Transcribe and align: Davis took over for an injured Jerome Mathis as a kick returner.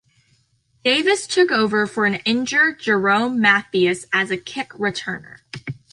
Davis 0.83 1.27
took 1.27 1.51
over 1.51 1.85
for 1.85 2.05
an 2.07 2.15
injured 2.25 2.79
Jerome 2.79 3.39
Mathis 3.39 4.07
as 4.11 4.31
a 4.31 4.35
kick 4.37 4.71
returner. 4.71 5.41